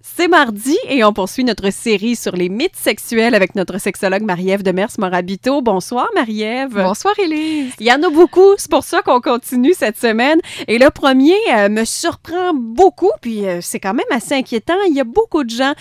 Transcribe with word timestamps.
C'est 0.00 0.28
mardi 0.28 0.76
et 0.88 1.02
on 1.02 1.12
poursuit 1.12 1.42
notre 1.42 1.70
série 1.70 2.14
sur 2.14 2.36
les 2.36 2.48
mythes 2.48 2.76
sexuels 2.76 3.34
avec 3.34 3.56
notre 3.56 3.78
sexologue 3.78 4.22
Marie-Ève 4.22 4.62
Demers-Morabito. 4.62 5.60
Bonsoir 5.60 6.08
Marie-Ève. 6.14 6.74
Bonsoir 6.74 7.14
Élise. 7.18 7.72
Il 7.80 7.86
y 7.86 7.92
en 7.92 8.02
a 8.04 8.08
beaucoup, 8.08 8.54
c'est 8.58 8.70
pour 8.70 8.84
ça 8.84 9.02
qu'on 9.02 9.20
continue 9.20 9.74
cette 9.74 9.98
semaine. 9.98 10.40
Et 10.68 10.78
le 10.78 10.90
premier 10.90 11.36
euh, 11.56 11.68
me 11.68 11.84
surprend 11.84 12.54
beaucoup, 12.54 13.10
puis 13.20 13.46
euh, 13.46 13.58
c'est 13.60 13.80
quand 13.80 13.94
même 13.94 14.06
assez 14.10 14.34
inquiétant. 14.34 14.76
Il 14.88 14.94
y 14.94 15.00
a 15.00 15.04
beaucoup 15.04 15.42
de 15.42 15.50
gens 15.50 15.74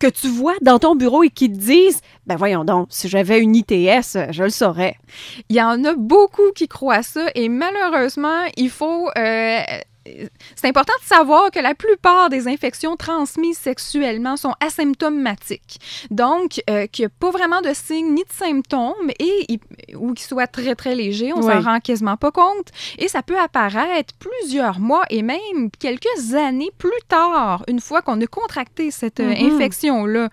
que 0.00 0.08
tu 0.08 0.26
vois 0.26 0.54
dans 0.62 0.80
ton 0.80 0.96
bureau 0.96 1.22
et 1.22 1.30
qui 1.30 1.48
te 1.48 1.56
disent 1.56 2.00
ben 2.26 2.34
voyons 2.34 2.64
donc, 2.64 2.88
si 2.90 3.08
j'avais 3.08 3.38
une 3.38 3.54
ITS, 3.54 4.32
je 4.32 4.42
le 4.42 4.50
saurais. 4.50 4.96
Il 5.48 5.54
y 5.54 5.62
en 5.62 5.84
a 5.84 5.94
beaucoup 5.94 6.50
qui 6.56 6.66
croient 6.66 6.96
à 6.96 7.02
ça 7.04 7.26
et 7.36 7.48
malheureusement, 7.48 8.42
il 8.56 8.70
faut 8.70 9.08
euh, 9.16 9.60
c'est 10.56 10.68
important 10.68 10.92
de 11.00 11.06
savoir 11.06 11.50
que 11.50 11.60
la 11.60 11.74
plupart 11.74 12.28
des 12.30 12.48
infections 12.48 12.96
transmises 12.96 13.58
sexuellement 13.58 14.36
sont 14.36 14.54
asymptomatiques. 14.60 15.80
Donc, 16.10 16.60
euh, 16.68 16.86
qu'il 16.86 17.04
n'y 17.04 17.06
a 17.06 17.14
pas 17.18 17.30
vraiment 17.30 17.60
de 17.60 17.72
signes 17.72 18.14
ni 18.14 18.22
de 18.24 18.32
symptômes 18.32 19.10
et 19.18 19.60
ou 19.96 20.14
qu'ils 20.14 20.26
soient 20.26 20.46
très, 20.46 20.74
très 20.74 20.94
légers. 20.94 21.32
On 21.34 21.42
s'en 21.42 21.60
rend 21.60 21.80
quasiment 21.80 22.16
pas 22.16 22.30
compte. 22.30 22.68
Et 22.98 23.08
ça 23.08 23.22
peut 23.22 23.38
apparaître 23.38 24.14
plusieurs 24.18 24.78
mois 24.78 25.04
et 25.10 25.22
même 25.22 25.70
quelques 25.78 26.34
années 26.34 26.70
plus 26.78 26.90
tard, 27.08 27.64
une 27.68 27.80
fois 27.80 28.02
qu'on 28.02 28.20
a 28.20 28.26
contracté 28.26 28.90
cette 28.90 29.20
euh, 29.20 29.32
mm-hmm. 29.32 29.54
infection-là. 29.54 30.28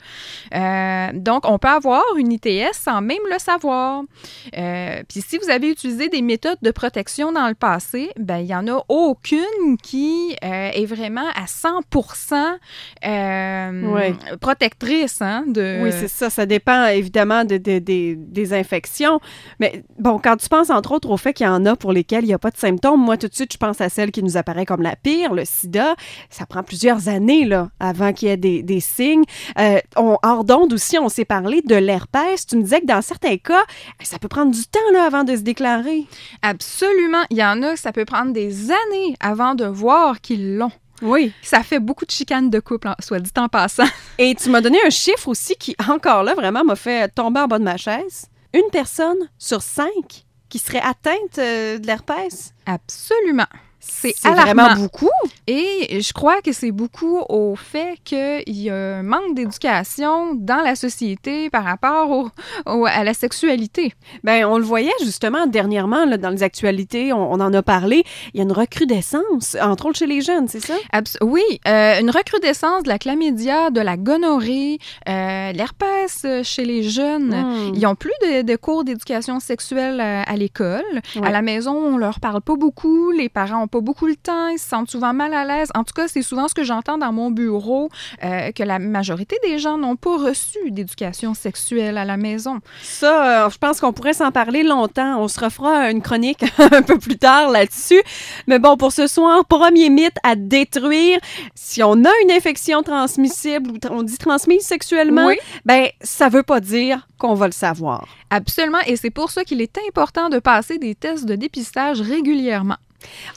Euh, 0.55 1.07
donc, 1.13 1.43
on 1.45 1.57
peut 1.57 1.67
avoir 1.67 2.03
une 2.17 2.31
ITS 2.31 2.73
sans 2.73 3.01
même 3.01 3.17
le 3.31 3.39
savoir. 3.39 4.03
Puis, 4.51 5.21
si 5.21 5.37
vous 5.37 5.49
avez 5.49 5.69
utilisé 5.69 6.09
des 6.09 6.21
méthodes 6.21 6.57
de 6.61 6.71
protection 6.71 7.31
dans 7.31 7.47
le 7.47 7.55
passé, 7.55 8.09
ben 8.17 8.37
il 8.37 8.45
n'y 8.45 8.55
en 8.55 8.67
a 8.67 8.83
aucune 8.87 9.77
qui 9.81 10.35
euh, 10.43 10.71
est 10.73 10.85
vraiment 10.85 11.27
à 11.35 11.45
100% 11.45 12.57
euh, 13.05 14.13
protectrice. 14.39 15.21
Hein, 15.21 15.43
de... 15.47 15.83
Oui, 15.83 15.91
c'est 15.91 16.07
ça. 16.07 16.29
Ça 16.29 16.45
dépend 16.45 16.85
évidemment 16.87 17.43
de, 17.45 17.57
des 17.57 18.53
infections. 18.53 19.19
Mais 19.59 19.83
bon, 19.97 20.19
quand 20.19 20.37
tu 20.37 20.49
penses 20.49 20.69
entre 20.69 20.91
autres 20.91 21.09
au 21.09 21.17
fait 21.17 21.33
qu'il 21.33 21.45
y 21.45 21.49
en 21.49 21.65
a 21.65 21.75
pour 21.75 21.91
lesquels 21.91 22.23
il 22.23 22.27
n'y 22.27 22.33
a 22.33 22.39
pas 22.39 22.51
de 22.51 22.57
symptômes, 22.57 23.01
moi 23.01 23.17
tout 23.17 23.27
de 23.27 23.33
suite, 23.33 23.53
je 23.53 23.57
pense 23.57 23.81
à 23.81 23.89
celle 23.89 24.11
qui 24.11 24.23
nous 24.23 24.37
apparaît 24.37 24.65
comme 24.65 24.81
la 24.81 24.95
pire, 24.95 25.33
le 25.33 25.45
sida. 25.45 25.95
Ça 26.29 26.45
prend 26.45 26.63
plusieurs 26.63 27.07
années 27.09 27.45
là, 27.45 27.69
avant 27.79 28.13
qu'il 28.13 28.29
y 28.29 28.31
ait 28.31 28.37
des, 28.37 28.79
signes. 28.79 29.23
Euh, 29.57 29.79
on, 29.97 30.17
hors 30.23 30.43
d'onde 30.43 30.73
aussi, 30.73 30.97
on 30.97 31.09
s'est 31.09 31.25
parlé 31.25 31.61
de 31.61 31.75
l'herpès. 31.75 32.45
Tu 32.45 32.57
me 32.57 32.63
disais 32.63 32.81
que 32.81 32.85
dans 32.85 33.01
certains 33.01 33.37
cas, 33.37 33.63
ça 34.01 34.19
peut 34.19 34.27
prendre 34.27 34.51
du 34.51 34.63
temps 34.65 34.79
là, 34.93 35.05
avant 35.05 35.23
de 35.23 35.35
se 35.35 35.41
déclarer. 35.41 36.05
Absolument. 36.41 37.23
Il 37.29 37.37
y 37.37 37.43
en 37.43 37.61
a, 37.63 37.75
ça 37.75 37.91
peut 37.91 38.05
prendre 38.05 38.31
des 38.33 38.71
années 38.71 39.15
avant 39.19 39.55
de 39.55 39.65
voir 39.65 40.21
qu'ils 40.21 40.57
l'ont. 40.57 40.71
Oui. 41.01 41.33
Ça 41.41 41.63
fait 41.63 41.79
beaucoup 41.79 42.05
de 42.05 42.11
chicanes 42.11 42.49
de 42.49 42.59
couple, 42.59 42.89
soit 42.99 43.19
dit 43.19 43.31
en 43.37 43.47
passant. 43.47 43.87
Et 44.17 44.35
tu 44.35 44.49
m'as 44.49 44.61
donné 44.61 44.79
un 44.85 44.89
chiffre 44.89 45.27
aussi 45.27 45.55
qui, 45.55 45.75
encore 45.87 46.23
là, 46.23 46.33
vraiment 46.35 46.63
m'a 46.63 46.75
fait 46.75 47.07
tomber 47.13 47.39
en 47.39 47.47
bas 47.47 47.59
de 47.59 47.63
ma 47.63 47.77
chaise. 47.77 48.29
Une 48.53 48.69
personne 48.71 49.29
sur 49.37 49.61
cinq 49.61 50.25
qui 50.49 50.57
serait 50.57 50.81
atteinte 50.81 51.37
euh, 51.37 51.77
de 51.77 51.85
l'herpès? 51.85 52.53
Absolument. 52.65 53.45
C'est 53.79 54.13
vraiment 54.23 54.75
beaucoup. 54.75 55.09
Et 55.47 56.01
je 56.01 56.13
crois 56.13 56.41
que 56.41 56.51
c'est 56.51 56.71
beaucoup 56.71 57.19
au 57.29 57.55
fait 57.55 57.97
qu'il 58.03 58.43
y 58.47 58.69
a 58.69 58.75
un 58.75 59.03
manque 59.03 59.35
d'éducation 59.35 60.35
dans 60.35 60.61
la 60.61 60.75
société 60.75 61.49
par 61.49 61.63
rapport 61.63 62.29
au, 62.65 62.85
à 62.85 63.03
la 63.03 63.13
sexualité. 63.13 63.93
Ben, 64.23 64.45
on 64.45 64.57
le 64.57 64.63
voyait 64.63 64.91
justement 65.03 65.47
dernièrement 65.47 66.05
là, 66.05 66.17
dans 66.17 66.29
les 66.29 66.43
actualités, 66.43 67.13
on, 67.13 67.31
en 67.31 67.53
a 67.53 67.61
parlé. 67.61 68.03
Il 68.33 68.37
y 68.37 68.41
a 68.41 68.43
une 68.43 68.51
recrudescence, 68.51 69.55
entre 69.61 69.87
autres 69.87 69.99
chez 69.99 70.07
les 70.07 70.21
jeunes, 70.21 70.47
c'est 70.47 70.59
ça? 70.59 70.75
oui, 71.21 71.43
euh, 71.67 71.99
une 71.99 72.09
recrudescence 72.09 72.83
de 72.83 72.89
la 72.89 72.99
chlamydia, 72.99 73.69
de 73.69 73.81
la 73.81 73.97
gonorrhée, 73.97 74.77
euh, 75.07 75.51
l'herpès 75.53 76.25
chez 76.43 76.65
les 76.65 76.83
jeunes. 76.83 77.33
Hmm. 77.33 77.73
Ils 77.73 77.81
n'ont 77.81 77.95
plus 77.95 78.11
de, 78.21 78.55
cours 78.55 78.83
d'éducation 78.83 79.39
sexuelle 79.39 80.01
à, 80.01 80.23
à 80.23 80.35
l'école. 80.35 80.83
À 81.21 81.31
la 81.31 81.41
maison, 81.41 81.75
on 81.75 81.97
leur 81.97 82.19
parle 82.19 82.41
pas 82.41 82.55
beaucoup. 82.55 83.11
Les 83.11 83.29
parents 83.29 83.63
ont 83.63 83.67
pas 83.69 83.81
beaucoup 83.81 84.07
le 84.07 84.15
temps, 84.15 84.47
ils 84.49 84.59
se 84.59 84.67
sentent 84.67 84.89
souvent 84.89 85.13
mal 85.13 85.33
à 85.33 85.45
l'aise. 85.45 85.69
En 85.75 85.83
tout 85.83 85.93
cas, 85.93 86.07
c'est 86.07 86.21
souvent 86.21 86.47
ce 86.47 86.53
que 86.53 86.63
j'entends 86.63 86.97
dans 86.97 87.11
mon 87.11 87.31
bureau, 87.31 87.89
euh, 88.23 88.51
que 88.51 88.63
la 88.63 88.79
majorité 88.79 89.37
des 89.43 89.59
gens 89.59 89.77
n'ont 89.77 89.95
pas 89.95 90.17
reçu 90.17 90.71
d'éducation 90.71 91.33
sexuelle 91.33 91.97
à 91.97 92.05
la 92.05 92.17
maison. 92.17 92.59
Ça, 92.81 93.45
euh, 93.45 93.49
je 93.49 93.57
pense 93.57 93.79
qu'on 93.79 93.93
pourrait 93.93 94.13
s'en 94.13 94.31
parler 94.31 94.63
longtemps. 94.63 95.21
On 95.21 95.27
se 95.27 95.39
refera 95.39 95.91
une 95.91 96.01
chronique 96.01 96.43
un 96.57 96.81
peu 96.81 96.97
plus 96.97 97.17
tard 97.17 97.49
là-dessus. 97.49 98.01
Mais 98.47 98.59
bon, 98.59 98.77
pour 98.77 98.91
ce 98.91 99.07
soir, 99.07 99.45
premier 99.45 99.89
mythe 99.89 100.17
à 100.23 100.35
détruire. 100.35 101.19
Si 101.55 101.83
on 101.83 101.93
a 102.03 102.11
une 102.23 102.31
infection 102.31 102.83
transmissible 102.83 103.71
ou 103.71 103.77
on 103.91 104.03
dit 104.03 104.17
transmise 104.17 104.63
sexuellement, 104.63 105.27
oui. 105.27 105.37
ben 105.65 105.87
ça 106.01 106.29
veut 106.29 106.43
pas 106.43 106.59
dire 106.59 107.07
qu'on 107.17 107.35
va 107.35 107.47
le 107.47 107.53
savoir. 107.53 108.07
Absolument, 108.29 108.79
et 108.85 108.95
c'est 108.95 109.09
pour 109.09 109.31
ça 109.31 109.43
qu'il 109.43 109.61
est 109.61 109.77
important 109.87 110.29
de 110.29 110.39
passer 110.39 110.77
des 110.77 110.95
tests 110.95 111.25
de 111.25 111.35
dépistage 111.35 112.01
régulièrement. 112.01 112.77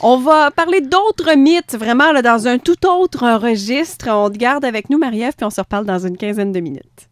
On 0.00 0.17
va 0.19 0.50
parler 0.50 0.81
d'autres 0.81 1.37
mythes, 1.37 1.77
vraiment 1.77 2.12
dans 2.21 2.49
un 2.49 2.59
tout 2.59 2.87
autre 2.87 3.39
registre. 3.39 4.09
On 4.11 4.31
te 4.31 4.39
garde 4.39 4.65
avec 4.65 4.91
nous, 4.91 4.99
Marie-Ève, 4.99 5.34
puis 5.37 5.47
on 5.47 5.50
se 5.50 5.61
reparle 5.61 5.87
dans 5.87 6.05
une 6.06 6.17
quinzaine 6.17 6.53
de 6.53 6.61
minutes. 6.61 7.09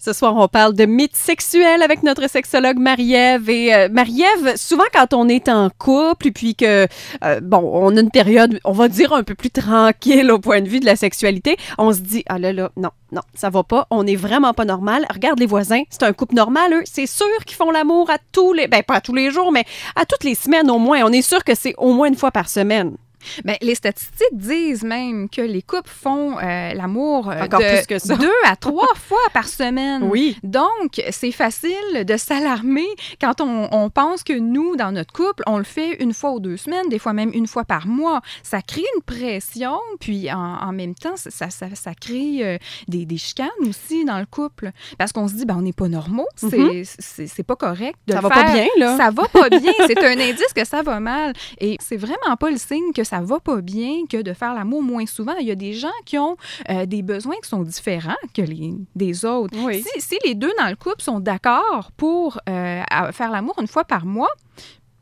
Ce 0.00 0.12
soir, 0.12 0.36
on 0.36 0.46
parle 0.46 0.74
de 0.74 0.86
mythes 0.86 1.16
sexuels 1.16 1.82
avec 1.82 2.04
notre 2.04 2.30
sexologue 2.30 2.78
Marie-Ève. 2.78 3.50
Et 3.50 3.74
euh, 3.74 3.88
Marie-Ève, 3.90 4.56
souvent 4.56 4.84
quand 4.92 5.12
on 5.12 5.28
est 5.28 5.48
en 5.48 5.70
couple, 5.76 6.30
puis 6.30 6.54
que, 6.54 6.86
euh, 7.24 7.40
bon, 7.40 7.68
on 7.74 7.96
a 7.96 8.00
une 8.00 8.12
période, 8.12 8.60
on 8.62 8.70
va 8.70 8.86
dire, 8.86 9.12
un 9.12 9.24
peu 9.24 9.34
plus 9.34 9.50
tranquille 9.50 10.30
au 10.30 10.38
point 10.38 10.60
de 10.60 10.68
vue 10.68 10.78
de 10.78 10.86
la 10.86 10.94
sexualité, 10.94 11.56
on 11.78 11.92
se 11.92 11.98
dit, 11.98 12.22
ah 12.28 12.38
là 12.38 12.52
là, 12.52 12.70
non, 12.76 12.90
non, 13.10 13.22
ça 13.34 13.50
va 13.50 13.64
pas, 13.64 13.88
on 13.90 14.06
est 14.06 14.14
vraiment 14.14 14.54
pas 14.54 14.64
normal. 14.64 15.04
Regarde 15.12 15.40
les 15.40 15.46
voisins, 15.46 15.82
c'est 15.90 16.04
un 16.04 16.12
couple 16.12 16.36
normal, 16.36 16.74
eux. 16.74 16.82
C'est 16.84 17.06
sûr 17.06 17.26
qu'ils 17.44 17.56
font 17.56 17.72
l'amour 17.72 18.08
à 18.08 18.18
tous 18.30 18.52
les, 18.52 18.68
ben 18.68 18.84
pas 18.84 19.00
tous 19.00 19.14
les 19.14 19.32
jours, 19.32 19.50
mais 19.50 19.64
à 19.96 20.04
toutes 20.04 20.22
les 20.22 20.36
semaines 20.36 20.70
au 20.70 20.78
moins. 20.78 21.02
On 21.02 21.12
est 21.12 21.22
sûr 21.22 21.42
que 21.42 21.56
c'est 21.56 21.74
au 21.76 21.92
moins 21.92 22.06
une 22.06 22.16
fois 22.16 22.30
par 22.30 22.48
semaine. 22.48 22.96
Bien, 23.44 23.56
les 23.60 23.74
statistiques 23.74 24.26
disent 24.32 24.82
même 24.82 25.28
que 25.28 25.40
les 25.40 25.62
couples 25.62 25.90
font 25.90 26.38
euh, 26.38 26.74
l'amour 26.74 27.30
euh, 27.30 27.46
de 27.46 28.16
deux 28.16 28.32
à 28.44 28.56
trois 28.56 28.88
fois 28.96 29.18
par 29.32 29.48
semaine. 29.48 30.04
Oui. 30.04 30.36
Donc, 30.42 31.02
c'est 31.10 31.32
facile 31.32 32.04
de 32.04 32.16
s'alarmer 32.16 32.86
quand 33.20 33.40
on, 33.40 33.90
pense 33.90 34.22
que 34.22 34.32
nous, 34.32 34.76
dans 34.76 34.92
notre 34.92 35.12
couple, 35.12 35.42
on 35.46 35.56
le 35.58 35.64
fait 35.64 36.02
une 36.02 36.12
fois 36.12 36.32
ou 36.32 36.40
deux 36.40 36.56
semaines, 36.56 36.88
des 36.88 36.98
fois 36.98 37.12
même 37.12 37.30
une 37.32 37.46
fois 37.46 37.64
par 37.64 37.86
mois. 37.86 38.20
Ça 38.42 38.60
crée 38.60 38.84
une 38.96 39.02
pression, 39.02 39.78
puis 39.98 40.30
en, 40.30 40.72
même 40.72 40.94
temps, 40.94 41.16
ça, 41.16 41.30
ça, 41.30 41.48
ça 41.50 41.94
crée 41.94 42.40
euh, 42.42 42.58
des, 42.86 43.06
des, 43.06 43.16
chicanes 43.16 43.48
aussi 43.66 44.04
dans 44.04 44.18
le 44.18 44.26
couple. 44.26 44.70
Parce 44.98 45.12
qu'on 45.12 45.26
se 45.26 45.34
dit, 45.34 45.46
ben, 45.46 45.56
on 45.56 45.62
n'est 45.62 45.72
pas 45.72 45.88
normaux, 45.88 46.28
c'est 46.36 47.42
pas 47.46 47.56
correct. 47.56 47.98
De 48.06 48.12
ça 48.12 48.20
va 48.20 48.28
pas 48.28 48.52
bien, 48.52 48.66
là. 48.78 48.96
Ça 48.96 49.10
va 49.10 49.26
pas 49.28 49.48
bien. 49.48 49.72
c'est 49.86 49.98
un 50.04 50.18
indice 50.18 50.52
que 50.54 50.64
ça 50.64 50.82
va 50.82 51.00
mal. 51.00 51.32
Et 51.60 51.76
c'est 51.80 51.96
vraiment 51.96 52.36
pas 52.38 52.50
le 52.50 52.58
signe 52.58 52.92
que 52.94 53.04
ça 53.08 53.20
va 53.20 53.40
pas 53.40 53.60
bien 53.62 54.04
que 54.08 54.20
de 54.20 54.32
faire 54.34 54.54
l'amour 54.54 54.82
moins 54.82 55.06
souvent. 55.06 55.34
Il 55.40 55.46
y 55.46 55.50
a 55.50 55.54
des 55.54 55.72
gens 55.72 55.88
qui 56.04 56.18
ont 56.18 56.36
euh, 56.68 56.84
des 56.84 57.02
besoins 57.02 57.36
qui 57.42 57.48
sont 57.48 57.62
différents 57.62 58.16
que 58.34 58.42
les 58.42 58.74
des 58.94 59.24
autres. 59.24 59.56
Si, 59.98 60.18
les 60.24 60.34
deux 60.34 60.52
dans 60.58 60.68
le 60.68 60.76
couple 60.76 61.00
sont 61.02 61.20
d'accord 61.20 61.90
pour 61.96 62.38
euh, 62.48 62.82
faire 63.12 63.30
l'amour 63.30 63.54
une 63.60 63.66
fois 63.66 63.84
par 63.84 64.04
mois, 64.04 64.30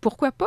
pourquoi 0.01 0.31
pas? 0.31 0.47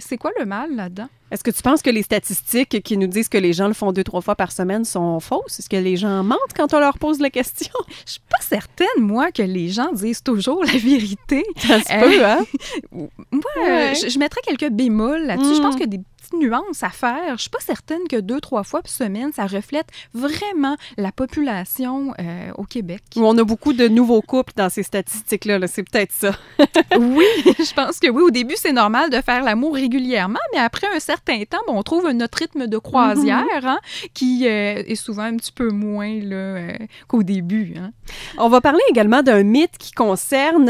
C'est 0.00 0.18
quoi 0.18 0.32
le 0.38 0.44
mal 0.44 0.74
là-dedans? 0.74 1.08
Est-ce 1.30 1.44
que 1.44 1.50
tu 1.50 1.62
penses 1.62 1.82
que 1.82 1.90
les 1.90 2.02
statistiques 2.02 2.82
qui 2.82 2.96
nous 2.96 3.06
disent 3.06 3.28
que 3.28 3.38
les 3.38 3.52
gens 3.52 3.68
le 3.68 3.74
font 3.74 3.92
deux, 3.92 4.02
trois 4.02 4.22
fois 4.22 4.34
par 4.34 4.50
semaine 4.50 4.84
sont 4.84 5.20
fausses? 5.20 5.60
Est-ce 5.60 5.68
que 5.68 5.76
les 5.76 5.96
gens 5.96 6.24
mentent 6.24 6.54
quand 6.56 6.72
on 6.74 6.80
leur 6.80 6.98
pose 6.98 7.20
la 7.20 7.30
question? 7.30 7.72
Je 8.06 8.12
suis 8.12 8.22
pas 8.28 8.40
certaine, 8.40 8.86
moi, 8.98 9.30
que 9.30 9.42
les 9.42 9.68
gens 9.68 9.92
disent 9.92 10.22
toujours 10.22 10.64
la 10.64 10.78
vérité. 10.78 11.44
Ça 11.58 11.80
se 11.80 12.00
peut, 12.00 12.24
hein? 12.24 12.44
moi, 13.30 13.92
je, 13.94 14.18
mettrais 14.18 14.40
quelques 14.42 14.70
bémols 14.72 15.26
là-dessus. 15.26 15.56
Je 15.56 15.60
pense 15.60 15.76
mm. 15.76 15.78
que 15.78 15.84
des 15.84 16.00
nuance 16.32 16.82
à 16.82 16.90
faire. 16.90 17.36
Je 17.36 17.42
suis 17.42 17.50
pas 17.50 17.60
certaine 17.60 18.06
que 18.08 18.16
deux, 18.16 18.40
trois 18.40 18.64
fois 18.64 18.82
par 18.82 18.90
semaine, 18.90 19.32
ça 19.32 19.46
reflète 19.46 19.88
vraiment 20.14 20.76
la 20.96 21.12
population 21.12 22.14
euh, 22.18 22.50
au 22.56 22.64
Québec. 22.64 23.02
on 23.16 23.36
a 23.38 23.44
beaucoup 23.44 23.72
de 23.72 23.88
nouveaux 23.88 24.22
couples 24.22 24.52
dans 24.56 24.68
ces 24.68 24.82
statistiques-là. 24.82 25.66
c'est 25.66 25.82
peut-être 25.82 26.12
ça. 26.12 26.32
oui, 26.98 27.24
je 27.44 27.74
pense 27.74 27.98
que 27.98 28.08
oui. 28.08 28.22
Au 28.22 28.30
début, 28.30 28.54
c'est 28.56 28.72
normal 28.72 29.10
de 29.10 29.20
faire 29.20 29.42
l'amour 29.42 29.74
régulièrement, 29.74 30.38
mais 30.52 30.58
après 30.58 30.86
un 30.94 31.00
certain 31.00 31.42
temps, 31.44 31.58
on 31.68 31.82
trouve 31.82 32.10
notre 32.10 32.38
rythme 32.38 32.66
de 32.66 32.78
croisière 32.78 33.44
mhm. 33.62 33.66
hein, 33.66 33.78
qui 34.14 34.46
euh, 34.46 34.82
est 34.86 34.94
souvent 34.94 35.22
un 35.22 35.36
petit 35.36 35.52
peu 35.52 35.70
moins 35.70 36.10
euh, 36.10 36.72
qu'au 37.06 37.22
début. 37.22 37.74
Hein. 37.78 37.92
On 38.38 38.48
va 38.48 38.60
parler 38.60 38.80
également 38.90 39.22
d'un 39.22 39.42
mythe 39.42 39.78
qui 39.78 39.92
concerne 39.92 40.66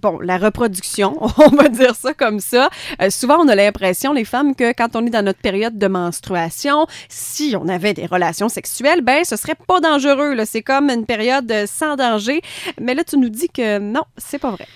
bon, 0.00 0.18
la 0.20 0.38
reproduction, 0.38 1.16
on 1.38 1.48
va 1.48 1.68
dire 1.68 1.94
ça 1.94 2.14
comme 2.14 2.40
ça. 2.40 2.70
souvent, 3.10 3.38
on 3.40 3.48
a 3.48 3.54
l'impression, 3.54 4.12
les 4.12 4.24
femmes, 4.24 4.41
que 4.56 4.72
quand 4.72 4.96
on 4.96 5.06
est 5.06 5.10
dans 5.10 5.24
notre 5.24 5.40
période 5.40 5.78
de 5.78 5.86
menstruation, 5.86 6.86
si 7.08 7.54
on 7.58 7.68
avait 7.68 7.94
des 7.94 8.06
relations 8.06 8.48
sexuelles, 8.48 9.00
ben 9.00 9.24
ce 9.24 9.36
serait 9.36 9.54
pas 9.54 9.80
dangereux. 9.80 10.36
C'est 10.44 10.62
comme 10.62 10.90
une 10.90 11.06
période 11.06 11.52
sans 11.66 11.96
danger. 11.96 12.42
Mais 12.80 12.94
là, 12.94 13.04
tu 13.04 13.16
nous 13.16 13.28
dis 13.28 13.48
que 13.48 13.78
non, 13.78 14.04
c'est 14.16 14.38
pas 14.38 14.50
vrai. 14.50 14.66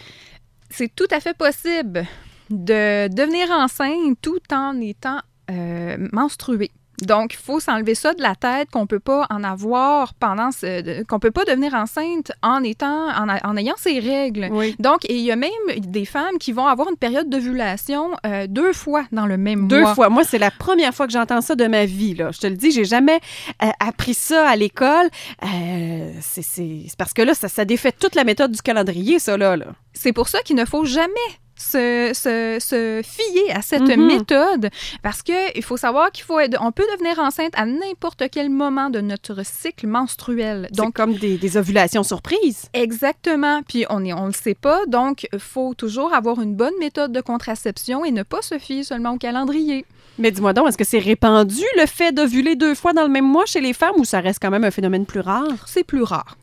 C'est 0.71 0.95
tout 0.95 1.09
à 1.11 1.21
fait 1.21 1.37
possible 1.37 2.07
de 2.51 3.09
devenir 3.09 3.51
enceinte 3.51 4.19
tout 4.23 4.41
en 4.53 4.81
étant 4.81 5.21
euh, 5.51 5.97
menstruée. 6.13 6.71
Donc, 7.03 7.35
il 7.35 7.39
faut 7.39 7.61
s'enlever 7.61 7.95
ça 7.95 8.15
de 8.15 8.23
la 8.23 8.35
tête 8.35 8.71
qu'on 8.71 8.87
peut 8.87 8.99
pas 9.01 9.27
en 9.31 9.45
avoir 9.45 10.15
pendant 10.15 10.51
ce, 10.51 11.03
qu'on 11.05 11.19
peut 11.19 11.31
pas 11.31 11.45
devenir 11.45 11.75
enceinte 11.75 12.33
en 12.43 12.63
étant 12.63 13.09
en, 13.09 13.29
a- 13.29 13.47
en 13.47 13.57
ayant 13.57 13.75
ces 13.77 13.99
règles. 14.01 14.49
Oui. 14.51 14.75
Donc, 14.79 15.01
il 15.09 15.19
y 15.19 15.31
a 15.31 15.37
même 15.37 15.51
des 15.79 16.05
femmes 16.05 16.39
qui 16.39 16.53
vont 16.53 16.67
avoir 16.67 16.89
une 16.89 16.97
période 16.97 17.29
d'ovulation 17.29 18.11
euh, 18.25 18.47
deux 18.49 18.73
fois 18.73 19.05
dans 19.13 19.27
le 19.27 19.37
même 19.37 19.69
Deux 19.69 19.83
mois. 19.83 19.95
fois. 19.95 20.09
Moi, 20.09 20.25
c'est 20.25 20.39
la 20.39 20.51
première 20.51 20.95
fois 20.95 21.07
que 21.07 21.13
j'entends 21.13 21.41
ça 21.41 21.55
de 21.55 21.67
ma 21.67 21.85
vie. 21.85 22.15
Là. 22.15 22.31
Je 22.33 22.41
te 22.41 22.47
le 22.47 22.57
dis, 22.57 22.71
j'ai 22.71 22.85
jamais 22.85 23.21
euh, 23.63 23.67
appris 23.81 24.15
ça 24.15 24.49
à 24.49 24.57
l'école. 24.57 25.09
Euh, 25.45 26.13
c'est, 26.21 26.87
parce 26.99 27.13
que 27.13 27.23
là, 27.23 27.35
ça, 27.35 27.49
ça 27.49 27.65
défait 27.65 27.93
toute 27.93 28.15
la 28.15 28.25
méthode 28.25 28.53
du 28.53 28.63
calendrier, 28.63 29.19
ça, 29.19 29.37
là. 29.37 29.57
là. 29.57 29.67
C'est 29.93 30.13
pour 30.13 30.29
ça 30.29 30.41
qu'il 30.41 30.57
ne 30.57 30.65
faut 30.65 30.85
jamais 30.85 31.11
se, 31.59 32.11
se, 32.15 32.59
se 32.61 33.01
fier 33.05 33.55
à 33.57 33.63
cette 33.63 33.83
Mhm. 33.83 34.07
méthode 34.07 34.71
parce 35.03 35.23
que 35.23 35.57
il 35.57 35.63
faut 35.63 35.77
savoir 35.77 36.11
qu'il 36.13 36.25
faut 36.25 36.39
être- 36.39 36.59
on 36.61 36.73
peut 36.73 36.85
devenir 36.93 37.19
enceinte 37.19 37.53
à 37.57 37.65
n'importe 37.67 38.25
quel 38.31 38.51
moment 38.51 38.91
de 38.91 39.01
notre 39.01 39.45
cycle 39.45 39.87
menstruel. 39.87 40.69
Donc, 40.73 40.95
comme 40.95 41.15
des, 41.15 41.39
des 41.39 41.57
ovulations 41.57 42.03
surprises. 42.03 42.67
exactement, 42.75 43.63
puis 43.67 43.85
on 43.91 44.05
est 44.05 44.13
on 44.13 44.27
le 44.27 44.33
sait 44.33 44.55
pas, 44.55 44.85
donc 44.87 45.27
il 45.33 45.39
faut 45.39 45.75
toujours 45.75 46.15
avoir 46.15 46.41
une 46.41 46.55
bonne 46.55 46.77
méthode 46.79 47.13
de 47.13 47.21
contraception 47.21 48.05
et 48.05 48.11
ne 48.13 48.23
pas 48.23 48.43
se 48.43 48.59
fier 48.59 48.83
seulement 48.83 49.13
au 49.13 49.19
calendrier. 49.19 49.85
Mais 50.19 50.31
dis-moi 50.31 50.53
donc, 50.55 50.69
est-ce 50.69 50.79
que 50.79 50.85
c'est 50.85 50.99
répandu 50.99 51.63
le 51.79 51.87
fait 51.87 52.13
d'ovuler 52.13 52.57
deux 52.57 52.75
fois 52.75 52.93
dans 52.95 53.03
le 53.03 53.09
même 53.11 53.27
mois 53.27 53.45
chez 53.47 53.61
les 53.61 53.73
femmes 53.75 53.97
ou 53.99 54.05
ça 54.05 54.21
reste 54.21 54.39
quand 54.41 54.51
même 54.51 54.65
un 54.65 54.71
phénomène 54.71 55.05
plus 55.05 55.21
rare? 55.21 55.47
C'est 55.67 55.85
plus 55.85 56.03
rare. 56.03 56.37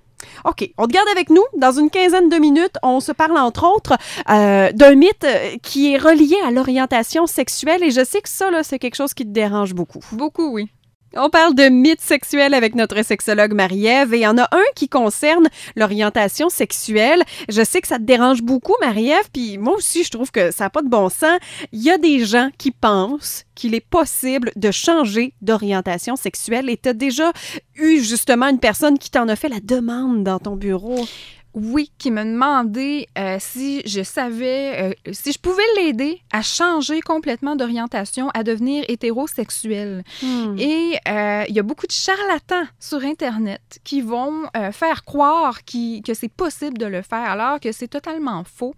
OK, 0.45 0.69
on 0.77 0.87
te 0.87 0.91
garde 0.91 1.07
avec 1.09 1.29
nous. 1.29 1.43
Dans 1.57 1.71
une 1.71 1.89
quinzaine 1.89 2.29
de 2.29 2.37
minutes, 2.37 2.75
on 2.83 2.99
se 2.99 3.11
parle 3.11 3.37
entre 3.37 3.65
autres 3.65 3.93
euh, 4.29 4.71
d'un 4.71 4.95
mythe 4.95 5.23
euh, 5.23 5.57
qui 5.61 5.93
est 5.93 5.97
relié 5.97 6.35
à 6.45 6.51
l'orientation 6.51 7.27
sexuelle 7.27 7.83
et 7.83 7.91
je 7.91 8.03
sais 8.03 8.21
que 8.21 8.29
ça, 8.29 8.49
c'est 8.63 8.79
quelque 8.79 8.95
chose 8.95 9.13
qui 9.13 9.23
te 9.25 9.31
dérange 9.31 9.73
beaucoup. 9.73 10.03
Beaucoup, 10.11 10.53
oui. 10.53 10.69
On 11.15 11.29
parle 11.29 11.53
de 11.53 11.69
mythes 11.69 12.01
sexuels 12.01 12.55
avec 12.55 12.73
notre 12.73 13.03
sexologue 13.03 13.53
Marie-Ève 13.53 14.15
et 14.15 14.17
il 14.17 14.23
y 14.23 14.27
en 14.27 14.39
a 14.39 14.47
un 14.51 14.63
qui 14.75 14.89
concerne 14.89 15.47
l'orientation 15.75 16.49
sexuelle. 16.49 17.21
Je 17.49 17.63
sais 17.63 17.81
que 17.81 17.87
ça 17.87 17.99
te 17.99 18.03
dérange 18.03 18.41
beaucoup, 18.41 18.73
Marie-Ève, 18.81 19.29
puis 19.31 19.59
moi 19.59 19.75
aussi, 19.75 20.03
je 20.03 20.09
trouve 20.09 20.31
que 20.31 20.49
ça 20.49 20.63
n'a 20.63 20.69
pas 20.71 20.81
de 20.81 20.89
bon 20.89 21.09
sens. 21.09 21.37
Il 21.71 21.83
y 21.83 21.91
a 21.91 21.99
des 21.99 22.25
gens 22.25 22.49
qui 22.57 22.71
pensent 22.71 23.45
qu'il 23.53 23.75
est 23.75 23.87
possible 23.87 24.51
de 24.55 24.71
changer 24.71 25.35
d'orientation 25.41 26.15
sexuelle 26.15 26.67
et 26.67 26.77
tu 26.77 26.89
as 26.89 26.93
déjà 26.93 27.31
eu 27.75 27.99
justement 27.99 28.47
une 28.47 28.59
personne 28.59 28.97
qui 28.97 29.11
t'en 29.11 29.27
a 29.27 29.35
fait 29.35 29.49
la 29.49 29.59
demande 29.59 30.23
dans 30.23 30.39
ton 30.39 30.55
bureau. 30.55 31.05
Oui, 31.53 31.91
qui 31.99 32.09
me 32.09 32.23
demandait 32.23 33.07
euh, 33.17 33.37
si 33.39 33.81
je 33.85 34.01
savais, 34.01 34.93
euh, 35.07 35.11
si 35.11 35.31
je 35.31 35.37
pouvais 35.39 35.61
l'aider 35.77 36.19
à 36.31 36.41
changer 36.41 36.99
complètement 37.01 37.55
d'orientation, 37.55 38.29
à 38.33 38.43
devenir 38.43 38.83
hétérosexuel. 38.87 40.03
Hmm. 40.23 40.55
Et 40.57 40.97
euh, 41.07 41.43
il 41.47 41.55
y 41.55 41.59
a 41.59 41.63
beaucoup 41.63 41.85
de 41.85 41.91
charlatans 41.91 42.65
sur 42.79 43.03
Internet 43.03 43.61
qui 43.83 44.01
vont 44.01 44.43
faire 44.71 45.03
croire 45.03 45.63
qui- 45.63 46.01
que 46.01 46.13
c'est 46.13 46.31
possible 46.31 46.77
de 46.77 46.85
le 46.87 47.01
faire, 47.01 47.29
alors 47.29 47.59
que 47.59 47.71
c'est 47.71 47.87
totalement 47.87 48.43
faux. 48.43 48.73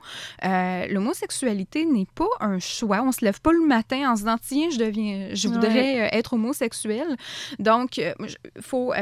L'homosexualité 0.90 1.86
n'est 1.86 2.08
pas 2.14 2.28
un 2.40 2.60
choix. 2.60 3.02
On 3.04 3.12
se 3.12 3.24
lève 3.24 3.40
pas 3.42 3.52
le 3.52 3.66
matin 3.66 4.12
en 4.12 4.16
se 4.16 4.22
disant 4.24 4.38
tiens, 4.46 4.70
je 4.72 4.78
deviens, 4.78 5.30
je 5.34 5.48
voudrais 5.48 6.10
être 6.14 6.34
homosexuel. 6.34 7.16
Donc, 7.60 7.98
il 7.98 8.14
faut 8.62 8.94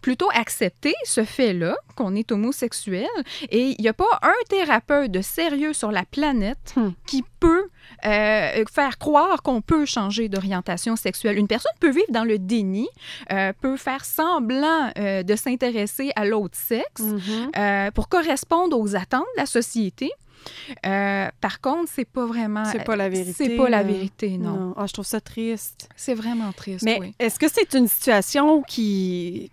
plutôt 0.00 0.28
accepter 0.34 0.94
ce 1.04 1.24
fait-là 1.24 1.76
qu'on 1.96 2.14
est 2.14 2.30
homosexuel. 2.30 2.91
Et 3.50 3.74
il 3.78 3.80
n'y 3.80 3.88
a 3.88 3.92
pas 3.92 4.04
un 4.22 4.32
thérapeute 4.48 5.10
de 5.10 5.20
sérieux 5.22 5.72
sur 5.72 5.90
la 5.90 6.04
planète 6.04 6.74
Hmm. 6.76 6.90
qui 7.06 7.24
peut 7.40 7.68
euh, 8.06 8.64
faire 8.72 8.98
croire 8.98 9.42
qu'on 9.42 9.60
peut 9.60 9.84
changer 9.84 10.28
d'orientation 10.28 10.96
sexuelle. 10.96 11.38
Une 11.38 11.48
personne 11.48 11.72
peut 11.80 11.90
vivre 11.90 12.10
dans 12.10 12.24
le 12.24 12.38
déni, 12.38 12.88
euh, 13.32 13.52
peut 13.60 13.76
faire 13.76 14.04
semblant 14.04 14.90
euh, 14.98 15.22
de 15.22 15.36
s'intéresser 15.36 16.10
à 16.16 16.24
l'autre 16.24 16.56
sexe 16.56 17.00
Mhm. 17.02 17.90
pour 17.94 18.08
correspondre 18.08 18.78
aux 18.78 18.96
attentes 18.96 19.26
de 19.36 19.40
la 19.40 19.46
société. 19.46 20.10
Euh, 20.86 21.28
par 21.40 21.60
contre, 21.60 21.88
c'est 21.92 22.04
pas 22.04 22.26
vraiment. 22.26 22.64
C'est 22.64 22.84
pas 22.84 22.96
la 22.96 23.08
vérité, 23.08 23.32
C'est 23.44 23.56
pas 23.56 23.68
la 23.68 23.82
vérité, 23.82 24.38
non. 24.38 24.74
Ah, 24.76 24.86
je 24.86 24.92
trouve 24.92 25.06
ça 25.06 25.20
triste. 25.20 25.88
C'est 25.96 26.14
vraiment 26.14 26.50
triste, 26.52 26.82
Mais 26.84 26.98
oui. 27.00 27.14
est-ce 27.18 27.38
que 27.38 27.46
c'est 27.48 27.74
une 27.74 27.86
situation 27.88 28.62
qui 28.62 29.50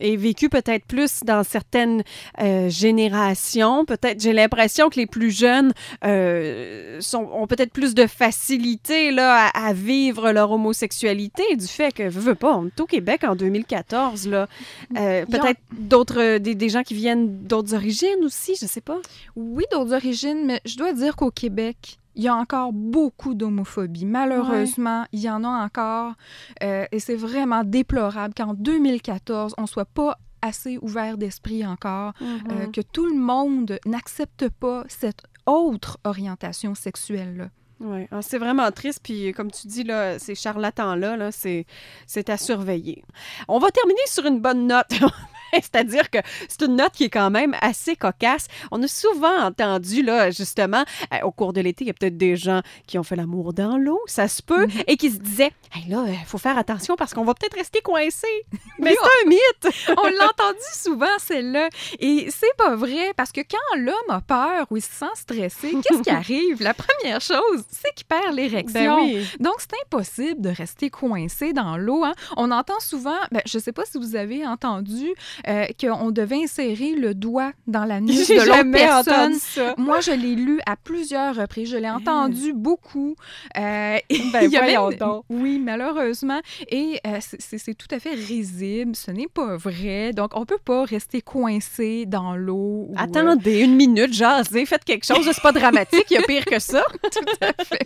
est 0.00 0.16
vécue 0.16 0.48
peut-être 0.48 0.84
plus 0.84 1.20
dans 1.24 1.44
certaines 1.44 2.02
euh, 2.40 2.68
générations? 2.68 3.84
Peut-être, 3.84 4.20
j'ai 4.20 4.32
l'impression 4.32 4.88
que 4.88 4.98
les 4.98 5.06
plus 5.06 5.30
jeunes 5.30 5.72
euh, 6.04 7.00
sont, 7.00 7.28
ont 7.32 7.46
peut-être 7.46 7.72
plus 7.72 7.94
de 7.94 8.06
facilité 8.06 9.10
là, 9.10 9.50
à, 9.54 9.68
à 9.68 9.72
vivre 9.72 10.32
leur 10.32 10.50
homosexualité 10.50 11.56
du 11.56 11.66
fait 11.66 11.92
que, 11.92 12.08
veux, 12.08 12.34
pas, 12.34 12.56
on 12.56 12.66
est 12.66 12.80
au 12.80 12.86
Québec 12.86 13.24
en 13.24 13.36
2014, 13.36 14.28
là. 14.28 14.48
Euh, 14.96 15.24
peut-être 15.26 15.60
d'autres, 15.72 16.38
des, 16.38 16.54
des 16.54 16.68
gens 16.68 16.82
qui 16.82 16.94
viennent 16.94 17.44
d'autres 17.44 17.74
origines 17.74 18.24
aussi, 18.24 18.56
je 18.60 18.66
sais 18.66 18.80
pas. 18.80 18.98
Oui, 19.34 19.64
d'autres 19.72 19.94
origines, 19.94 20.46
mais 20.46 20.60
je 20.64 20.76
dois 20.76 20.92
dire 20.92 21.16
qu'au 21.16 21.30
Québec, 21.30 21.98
il 22.16 22.24
y 22.24 22.28
a 22.28 22.34
encore 22.34 22.72
beaucoup 22.72 23.34
d'homophobie. 23.34 24.06
Malheureusement, 24.06 25.04
il 25.12 25.20
y 25.20 25.30
en 25.30 25.44
a 25.44 25.48
encore. 25.48 26.14
euh, 26.62 26.86
et 26.90 26.98
c'est 26.98 27.14
vraiment 27.14 27.62
déplorable 27.62 28.34
qu'en 28.34 28.54
2014, 28.54 29.54
on 29.58 29.66
soit 29.66 29.84
pas 29.84 30.18
assez 30.42 30.78
ouvert 30.80 31.18
d'esprit 31.18 31.66
encore, 31.66 32.12
euh, 32.22 32.66
que 32.72 32.80
tout 32.80 33.06
le 33.06 33.16
monde 33.16 33.78
n'accepte 33.84 34.48
pas 34.48 34.84
cette 34.88 35.22
autre 35.46 35.98
orientation 36.04 36.74
sexuelle-là. 36.74 37.48
Oui, 37.80 38.06
ah, 38.10 38.22
c'est 38.22 38.38
vraiment 38.38 38.70
triste. 38.70 39.00
Puis, 39.02 39.32
comme 39.32 39.50
tu 39.50 39.66
dis, 39.66 39.84
là, 39.84 40.18
ces 40.18 40.34
charlatans-là, 40.34 41.16
là, 41.16 41.30
c'est 41.30 42.30
à 42.30 42.36
surveiller. 42.36 43.04
On 43.48 43.58
va 43.58 43.70
terminer 43.70 44.00
sur 44.06 44.24
une 44.24 44.40
bonne 44.40 44.66
note. 44.66 44.92
C'est-à-dire 45.52 46.10
que 46.10 46.18
c'est 46.48 46.62
une 46.62 46.76
note 46.76 46.92
qui 46.92 47.04
est 47.04 47.10
quand 47.10 47.30
même 47.30 47.54
assez 47.60 47.96
cocasse. 47.96 48.46
On 48.70 48.82
a 48.82 48.88
souvent 48.88 49.38
entendu, 49.42 50.02
là, 50.02 50.30
justement, 50.30 50.84
euh, 51.12 51.18
au 51.24 51.30
cours 51.32 51.52
de 51.52 51.60
l'été, 51.60 51.84
il 51.84 51.88
y 51.88 51.90
a 51.90 51.94
peut-être 51.94 52.16
des 52.16 52.36
gens 52.36 52.60
qui 52.86 52.98
ont 52.98 53.02
fait 53.02 53.16
l'amour 53.16 53.52
dans 53.52 53.76
l'eau, 53.78 54.00
ça 54.06 54.28
se 54.28 54.42
peut, 54.42 54.66
et 54.86 54.96
qui 54.96 55.10
se 55.10 55.18
disaient, 55.18 55.52
hey, 55.74 55.88
là, 55.88 56.04
il 56.08 56.26
faut 56.26 56.38
faire 56.38 56.58
attention 56.58 56.96
parce 56.96 57.14
qu'on 57.14 57.24
va 57.24 57.34
peut-être 57.34 57.56
rester 57.56 57.80
coincé. 57.80 58.26
Mais 58.78 58.90
Oui, 58.90 58.96
c'est 59.02 59.26
un 59.26 59.28
mythe. 59.28 59.76
On 59.98 60.04
l'a 60.06 60.24
entendu 60.30 60.58
souvent, 60.74 61.06
celle-là. 61.18 61.68
Et 61.98 62.28
c'est 62.30 62.54
pas 62.56 62.74
vrai, 62.76 63.12
parce 63.16 63.32
que 63.32 63.40
quand 63.40 63.78
l'homme 63.78 63.94
a 64.10 64.20
peur 64.20 64.66
ou 64.70 64.76
il 64.76 64.82
se 64.82 64.92
sent 64.92 65.06
stressé, 65.14 65.72
qu'est-ce 65.82 66.02
qui 66.02 66.10
arrive? 66.10 66.62
La 66.62 66.74
première 66.74 67.20
chose, 67.20 67.64
c'est 67.70 67.94
qu'il 67.94 68.06
perd 68.06 68.34
l'érection. 68.34 68.96
Ben 68.96 69.02
oui. 69.16 69.26
Donc, 69.40 69.54
c'est 69.58 69.76
impossible 69.86 70.40
de 70.40 70.50
rester 70.50 70.90
coincé 70.90 71.52
dans 71.52 71.76
l'eau. 71.76 72.04
hein. 72.04 72.12
On 72.36 72.50
entend 72.50 72.78
souvent, 72.80 73.16
ben, 73.32 73.42
je 73.46 73.58
ne 73.58 73.62
sais 73.62 73.72
pas 73.72 73.84
si 73.84 73.98
vous 73.98 74.16
avez 74.16 74.46
entendu, 74.46 75.08
euh, 75.48 75.66
qu'on 75.80 76.10
devait 76.10 76.42
insérer 76.44 76.92
le 76.94 77.14
doigt 77.14 77.52
dans 77.66 77.84
la 77.84 78.00
nuque 78.00 78.28
de 78.28 78.46
l'autre 78.46 78.70
personne. 78.72 79.34
ça. 79.34 79.74
Moi, 79.78 80.00
je 80.00 80.10
l'ai 80.12 80.34
lu 80.34 80.60
à 80.66 80.76
plusieurs 80.76 81.34
reprises. 81.36 81.70
Je 81.70 81.76
l'ai 81.76 81.90
entendu 81.90 82.52
beaucoup. 82.52 83.14
Euh, 83.56 83.98
Ben, 84.32 84.42
il 84.44 84.50
y 84.50 84.56
a 84.56 84.62
voyons 84.62 84.88
même- 84.90 84.98
donc. 84.98 85.24
Oui, 85.30 85.58
malheureusement. 85.58 86.40
Et 86.68 87.00
euh, 87.06 87.18
c'est- 87.20 87.74
tout 87.74 87.88
à 87.94 87.98
fait 87.98 88.14
risible. 88.14 88.94
Ce 88.96 89.10
n'est 89.10 89.28
pas 89.28 89.56
vrai. 89.56 90.12
Donc, 90.12 90.30
on 90.34 90.44
peut 90.44 90.58
pas 90.64 90.84
rester 90.84 91.20
coincé 91.22 92.06
dans 92.06 92.34
l'eau. 92.36 92.86
ou, 92.88 92.94
euh, 92.94 93.02
Attendez 93.02 93.60
une 93.60 93.76
minute, 93.76 94.12
jasez, 94.12 94.66
faites 94.66 94.84
quelque 94.84 95.04
chose. 95.06 95.28
C'est 95.32 95.42
pas 95.42 95.52
dramatique, 95.52 96.04
il 96.10 96.14
y 96.14 96.16
a 96.18 96.22
pire 96.22 96.44
que 96.44 96.58
ça. 96.58 96.82
tout 97.02 97.20
à 97.40 97.64
fait. 97.64 97.82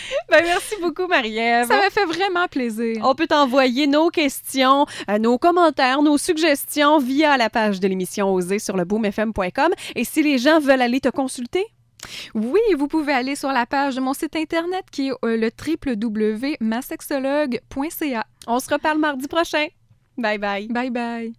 Ben, 0.30 0.42
merci 0.44 0.74
beaucoup, 0.80 1.06
Marie-Ève. 1.06 1.66
Ça 1.68 1.76
m'a 1.76 1.90
fait 1.90 2.06
vraiment 2.06 2.46
plaisir. 2.48 2.96
On 3.02 3.14
peut 3.14 3.26
t'envoyer 3.26 3.86
nos 3.86 4.08
questions, 4.08 4.86
euh, 5.10 5.18
nos 5.18 5.36
commentaires, 5.38 6.00
nos 6.02 6.16
suggestions 6.18 6.98
via 6.98 7.36
la 7.36 7.50
page 7.50 7.80
de 7.80 7.88
l'émission 7.88 8.32
Osée 8.32 8.58
sur 8.58 8.76
le 8.76 8.84
boomfm.com. 8.84 9.72
Et 9.94 10.04
si 10.04 10.22
les 10.22 10.38
gens 10.38 10.58
veulent 10.60 10.80
aller 10.82 11.00
te 11.00 11.08
consulter, 11.10 11.64
Oui, 12.34 12.60
vous 12.76 12.88
pouvez 12.88 13.12
aller 13.12 13.36
sur 13.36 13.52
la 13.52 13.64
page 13.66 13.94
de 13.94 14.00
mon 14.00 14.12
site 14.14 14.34
internet 14.36 14.84
qui 14.90 15.08
est 15.08 15.12
euh, 15.24 15.36
le 15.36 15.50
www.masexologue.ca. 15.56 18.26
on 18.46 18.58
se 18.58 18.70
reparle 18.72 18.98
mardi 18.98 19.28
prochain. 19.28 19.66
Bye 20.18 20.38
bye. 20.38 20.66
Bye 20.68 20.90
bye. 20.90 21.32